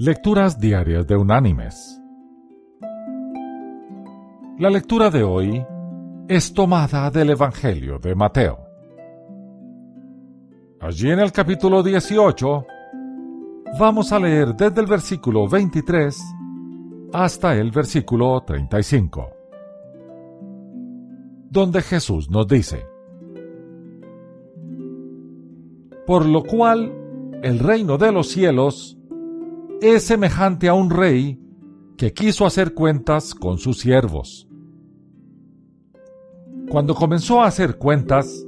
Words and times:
Lecturas 0.00 0.60
Diarias 0.60 1.08
de 1.08 1.16
Unánimes. 1.16 2.00
La 4.56 4.70
lectura 4.70 5.10
de 5.10 5.24
hoy 5.24 5.66
es 6.28 6.54
tomada 6.54 7.10
del 7.10 7.30
Evangelio 7.30 7.98
de 7.98 8.14
Mateo. 8.14 8.60
Allí 10.80 11.10
en 11.10 11.18
el 11.18 11.32
capítulo 11.32 11.82
18 11.82 12.64
vamos 13.80 14.12
a 14.12 14.20
leer 14.20 14.54
desde 14.54 14.80
el 14.82 14.86
versículo 14.86 15.48
23 15.48 16.16
hasta 17.12 17.56
el 17.56 17.72
versículo 17.72 18.40
35, 18.46 19.30
donde 21.50 21.82
Jesús 21.82 22.30
nos 22.30 22.46
dice, 22.46 22.86
Por 26.06 26.24
lo 26.24 26.44
cual 26.44 26.92
el 27.42 27.58
reino 27.58 27.98
de 27.98 28.12
los 28.12 28.28
cielos 28.28 28.97
es 29.80 30.04
semejante 30.04 30.68
a 30.68 30.74
un 30.74 30.90
rey 30.90 31.40
que 31.96 32.12
quiso 32.12 32.46
hacer 32.46 32.74
cuentas 32.74 33.34
con 33.34 33.58
sus 33.58 33.78
siervos. 33.78 34.48
Cuando 36.68 36.94
comenzó 36.94 37.42
a 37.42 37.46
hacer 37.46 37.78
cuentas, 37.78 38.46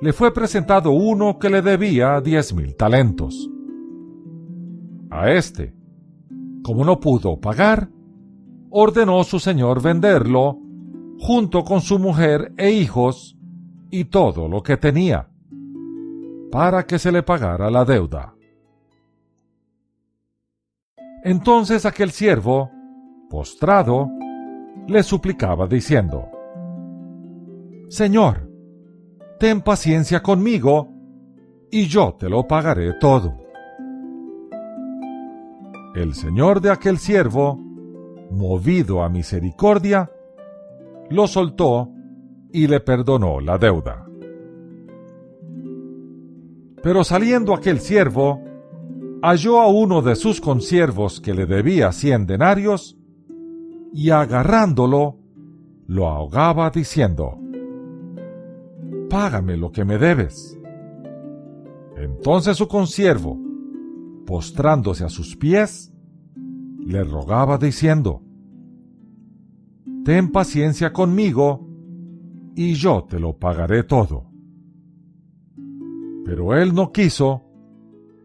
le 0.00 0.12
fue 0.12 0.32
presentado 0.32 0.90
uno 0.90 1.38
que 1.38 1.50
le 1.50 1.62
debía 1.62 2.20
diez 2.20 2.52
mil 2.52 2.76
talentos. 2.76 3.50
A 5.10 5.30
este, 5.30 5.74
como 6.62 6.84
no 6.84 7.00
pudo 7.00 7.40
pagar, 7.40 7.90
ordenó 8.70 9.24
su 9.24 9.40
señor 9.40 9.82
venderlo 9.82 10.58
junto 11.18 11.64
con 11.64 11.80
su 11.80 11.98
mujer 11.98 12.52
e 12.56 12.70
hijos 12.70 13.36
y 13.90 14.04
todo 14.04 14.48
lo 14.48 14.62
que 14.62 14.76
tenía, 14.76 15.30
para 16.52 16.86
que 16.86 16.98
se 16.98 17.10
le 17.10 17.22
pagara 17.22 17.70
la 17.70 17.84
deuda. 17.84 18.37
Entonces 21.28 21.84
aquel 21.84 22.10
siervo, 22.10 22.70
postrado, 23.28 24.08
le 24.86 25.02
suplicaba 25.02 25.66
diciendo, 25.66 26.24
Señor, 27.88 28.50
ten 29.38 29.60
paciencia 29.60 30.22
conmigo, 30.22 30.88
y 31.70 31.86
yo 31.86 32.16
te 32.18 32.30
lo 32.30 32.48
pagaré 32.48 32.94
todo. 32.94 33.36
El 35.94 36.14
señor 36.14 36.62
de 36.62 36.70
aquel 36.70 36.96
siervo, 36.96 37.60
movido 38.30 39.02
a 39.02 39.10
misericordia, 39.10 40.10
lo 41.10 41.26
soltó 41.26 41.90
y 42.50 42.68
le 42.68 42.80
perdonó 42.80 43.38
la 43.40 43.58
deuda. 43.58 44.06
Pero 46.82 47.04
saliendo 47.04 47.52
aquel 47.52 47.80
siervo, 47.80 48.47
halló 49.22 49.60
a 49.60 49.68
uno 49.68 50.02
de 50.02 50.16
sus 50.16 50.40
consiervos 50.40 51.20
que 51.20 51.34
le 51.34 51.46
debía 51.46 51.92
cien 51.92 52.26
denarios, 52.26 52.96
y 53.92 54.10
agarrándolo, 54.10 55.16
lo 55.86 56.08
ahogaba 56.08 56.70
diciendo, 56.70 57.38
Págame 59.08 59.56
lo 59.56 59.72
que 59.72 59.84
me 59.84 59.96
debes. 59.96 60.58
Entonces 61.96 62.56
su 62.58 62.68
consiervo, 62.68 63.38
postrándose 64.26 65.04
a 65.04 65.08
sus 65.08 65.36
pies, 65.36 65.92
le 66.84 67.02
rogaba 67.04 67.56
diciendo, 67.56 68.22
Ten 70.04 70.30
paciencia 70.30 70.92
conmigo, 70.92 71.66
y 72.54 72.74
yo 72.74 73.04
te 73.08 73.18
lo 73.18 73.38
pagaré 73.38 73.84
todo. 73.84 74.26
Pero 76.24 76.54
él 76.54 76.74
no 76.74 76.92
quiso, 76.92 77.47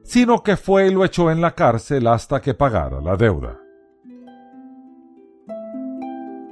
sino 0.03 0.43
que 0.43 0.57
fue 0.57 0.87
y 0.87 0.91
lo 0.91 1.05
echó 1.05 1.31
en 1.31 1.41
la 1.41 1.51
cárcel 1.51 2.07
hasta 2.07 2.41
que 2.41 2.53
pagara 2.53 3.01
la 3.01 3.15
deuda. 3.15 3.57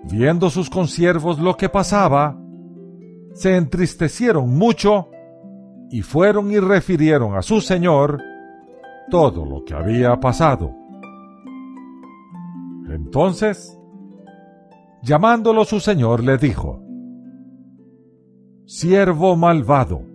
Viendo 0.03 0.49
sus 0.49 0.69
consiervos 0.69 1.39
lo 1.39 1.55
que 1.55 1.69
pasaba, 1.69 2.37
se 3.33 3.55
entristecieron 3.55 4.57
mucho 4.57 5.09
y 5.89 6.01
fueron 6.01 6.51
y 6.51 6.59
refirieron 6.59 7.35
a 7.35 7.41
su 7.41 7.61
señor 7.61 8.21
todo 9.09 9.45
lo 9.45 9.63
que 9.63 9.73
había 9.73 10.19
pasado. 10.19 10.73
Entonces, 12.89 13.77
llamándolo 15.03 15.65
su 15.65 15.79
señor, 15.79 16.23
le 16.23 16.37
dijo, 16.37 16.81
Siervo 18.65 19.35
malvado, 19.35 20.10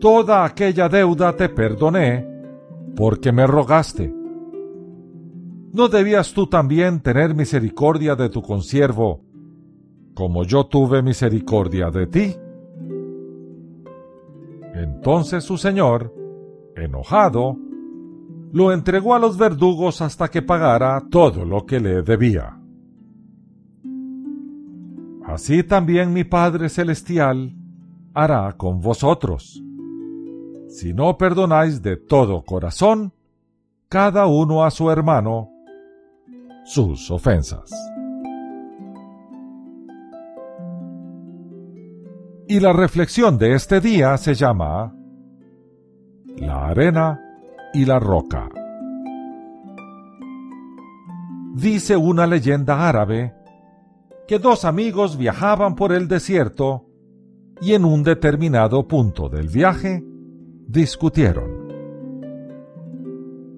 toda 0.00 0.44
aquella 0.44 0.88
deuda 0.88 1.36
te 1.36 1.48
perdoné, 1.48 2.26
porque 2.96 3.30
me 3.30 3.46
rogaste. 3.46 4.12
¿No 5.72 5.88
debías 5.88 6.32
tú 6.32 6.48
también 6.48 7.00
tener 7.00 7.34
misericordia 7.34 8.16
de 8.16 8.28
tu 8.28 8.42
consiervo, 8.42 9.22
como 10.14 10.42
yo 10.44 10.66
tuve 10.66 11.02
misericordia 11.02 11.90
de 11.90 12.06
ti? 12.08 12.34
Entonces 14.74 15.44
su 15.44 15.56
señor, 15.56 16.12
enojado, 16.74 17.56
lo 18.52 18.72
entregó 18.72 19.14
a 19.14 19.20
los 19.20 19.36
verdugos 19.36 20.00
hasta 20.00 20.28
que 20.28 20.42
pagara 20.42 21.04
todo 21.08 21.44
lo 21.44 21.66
que 21.66 21.78
le 21.78 22.02
debía. 22.02 22.58
Así 25.24 25.62
también 25.62 26.12
mi 26.12 26.24
Padre 26.24 26.68
Celestial 26.68 27.54
hará 28.12 28.54
con 28.56 28.80
vosotros 28.80 29.62
si 30.70 30.94
no 30.94 31.18
perdonáis 31.18 31.82
de 31.82 31.96
todo 31.96 32.44
corazón 32.44 33.12
cada 33.88 34.26
uno 34.26 34.64
a 34.64 34.70
su 34.70 34.88
hermano 34.88 35.50
sus 36.64 37.10
ofensas. 37.10 37.70
Y 42.46 42.60
la 42.60 42.72
reflexión 42.72 43.36
de 43.36 43.54
este 43.54 43.80
día 43.80 44.16
se 44.16 44.34
llama 44.34 44.94
La 46.36 46.68
arena 46.68 47.20
y 47.74 47.84
la 47.84 47.98
roca. 47.98 48.48
Dice 51.54 51.96
una 51.96 52.28
leyenda 52.28 52.88
árabe 52.88 53.34
que 54.28 54.38
dos 54.38 54.64
amigos 54.64 55.16
viajaban 55.16 55.74
por 55.74 55.92
el 55.92 56.06
desierto 56.06 56.86
y 57.60 57.74
en 57.74 57.84
un 57.84 58.04
determinado 58.04 58.86
punto 58.86 59.28
del 59.28 59.48
viaje 59.48 60.04
discutieron. 60.70 61.50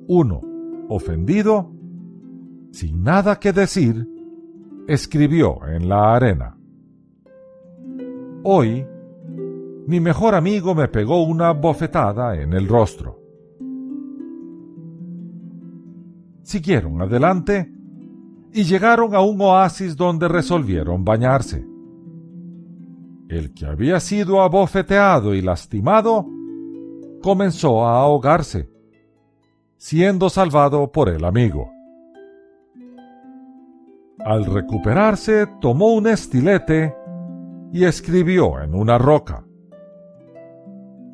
Uno, 0.09 0.41
ofendido, 0.89 1.71
sin 2.71 3.03
nada 3.03 3.39
que 3.39 3.53
decir, 3.53 4.09
escribió 4.89 5.67
en 5.67 5.89
la 5.89 6.15
arena. 6.15 6.56
Hoy, 8.45 8.87
mi 9.87 10.00
mejor 10.00 10.34
amigo 10.34 10.75
me 10.75 10.89
pegó 10.89 11.23
una 11.23 11.53
bofetada 11.53 12.41
en 12.41 12.55
el 12.55 12.67
rostro. 12.67 13.21
Siguieron 16.43 17.00
adelante 17.03 17.71
y 18.53 18.65
llegaron 18.65 19.15
a 19.15 19.21
un 19.21 19.41
oasis 19.41 19.97
donde 19.97 20.29
resolvieron 20.29 21.05
bañarse. 21.05 21.65
El 23.29 23.55
que 23.55 23.67
había 23.67 24.00
sido 24.00 24.43
abofeteado 24.43 25.34
y 25.34 25.43
lastimado 25.43 26.27
comenzó 27.22 27.87
a 27.87 28.00
ahogarse, 28.00 28.69
siendo 29.78 30.28
salvado 30.28 30.93
por 30.93 31.09
el 31.09 31.25
amigo. 31.25 31.71
Al 34.25 34.44
recuperarse, 34.44 35.47
tomó 35.61 35.94
un 35.94 36.06
estilete 36.06 36.94
y 37.72 37.84
escribió 37.84 38.61
en 38.61 38.75
una 38.75 38.99
roca. 38.99 39.44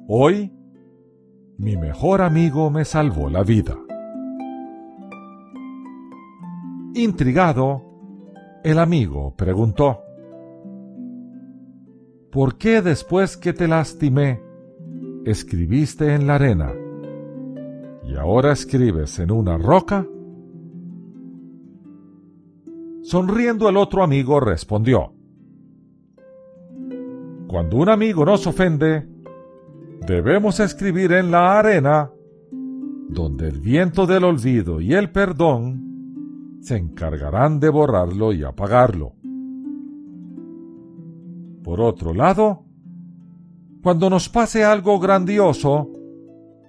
Hoy, 0.08 0.52
mi 1.56 1.76
mejor 1.76 2.22
amigo 2.22 2.70
me 2.70 2.84
salvó 2.84 3.30
la 3.30 3.42
vida. 3.42 3.76
Intrigado, 6.94 7.84
el 8.64 8.78
amigo 8.78 9.34
preguntó, 9.36 10.02
¿Por 12.30 12.58
qué 12.58 12.82
después 12.82 13.36
que 13.36 13.52
te 13.52 13.68
lastimé 13.68 14.47
escribiste 15.24 16.14
en 16.14 16.26
la 16.26 16.36
arena 16.36 16.72
y 18.04 18.14
ahora 18.16 18.52
escribes 18.52 19.18
en 19.18 19.30
una 19.30 19.58
roca? 19.58 20.06
Sonriendo 23.02 23.68
el 23.68 23.76
otro 23.76 24.02
amigo 24.02 24.40
respondió, 24.40 25.12
Cuando 27.46 27.76
un 27.76 27.88
amigo 27.88 28.24
nos 28.24 28.46
ofende, 28.46 29.08
debemos 30.06 30.60
escribir 30.60 31.12
en 31.12 31.30
la 31.30 31.58
arena, 31.58 32.10
donde 33.08 33.48
el 33.48 33.60
viento 33.60 34.06
del 34.06 34.24
olvido 34.24 34.80
y 34.80 34.92
el 34.92 35.10
perdón 35.10 36.58
se 36.60 36.76
encargarán 36.76 37.60
de 37.60 37.70
borrarlo 37.70 38.32
y 38.32 38.44
apagarlo. 38.44 39.14
Por 41.62 41.80
otro 41.80 42.12
lado, 42.12 42.67
cuando 43.88 44.10
nos 44.10 44.28
pase 44.28 44.66
algo 44.66 45.00
grandioso, 45.00 45.88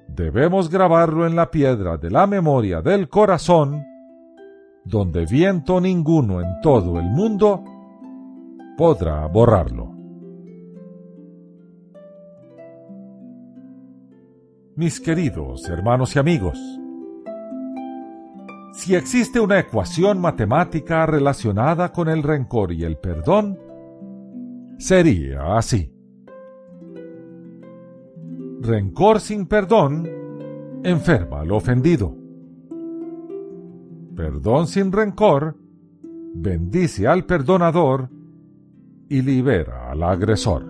debemos 0.08 0.70
grabarlo 0.70 1.28
en 1.28 1.36
la 1.36 1.52
piedra 1.52 1.98
de 1.98 2.10
la 2.10 2.26
memoria 2.26 2.82
del 2.82 3.10
corazón, 3.10 3.84
donde 4.86 5.26
viento 5.26 5.82
ninguno 5.82 6.40
en 6.40 6.62
todo 6.62 6.98
el 6.98 7.10
mundo 7.10 7.62
podrá 8.78 9.28
borrarlo. 9.28 9.92
Mis 14.78 15.02
queridos 15.02 15.68
hermanos 15.68 16.16
y 16.16 16.20
amigos, 16.20 16.58
si 18.76 18.96
existe 18.96 19.42
una 19.42 19.60
ecuación 19.60 20.22
matemática 20.22 21.06
relacionada 21.06 21.92
con 21.92 22.08
el 22.08 22.24
rencor 22.24 22.72
y 22.72 22.86
el 22.86 22.98
perdón, 22.98 23.60
sería 24.78 25.58
así. 25.58 25.99
Rencor 28.62 29.22
sin 29.22 29.46
perdón 29.46 30.08
enferma 30.84 31.42
al 31.42 31.52
ofendido. 31.52 32.16
Perdón 34.16 34.68
sin 34.68 34.92
rencor 34.92 35.56
bendice 36.34 37.08
al 37.08 37.26
perdonador 37.26 38.10
y 39.08 39.22
libera 39.22 39.92
al 39.92 40.04
agresor. 40.04 40.66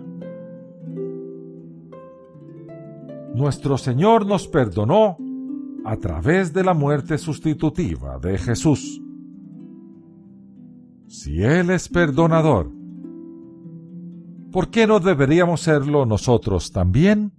Nuestro 3.33 3.77
Señor 3.77 4.25
nos 4.25 4.47
perdonó 4.47 5.17
a 5.83 5.97
través 5.97 6.53
de 6.53 6.63
la 6.63 6.73
muerte 6.73 7.17
sustitutiva 7.17 8.19
de 8.19 8.37
Jesús. 8.37 9.01
Si 11.07 11.41
Él 11.41 11.71
es 11.71 11.89
perdonador, 11.89 12.71
¿por 14.51 14.69
qué 14.69 14.85
no 14.85 14.99
deberíamos 14.99 15.61
serlo 15.61 16.05
nosotros 16.05 16.71
también? 16.71 17.38